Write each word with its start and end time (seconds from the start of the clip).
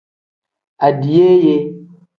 Adiyeeye. 0.85 1.55